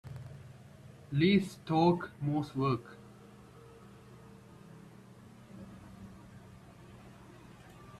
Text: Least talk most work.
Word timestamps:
Least 1.11 1.63
talk 1.67 2.09
most 2.23 2.55
work. 2.55 2.97